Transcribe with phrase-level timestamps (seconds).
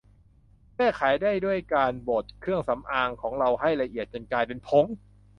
[0.75, 4.85] แก้ไขได้ด้วยการบดเครื่องสำอางของเราให้ละเอียดจนกลายเป็นผง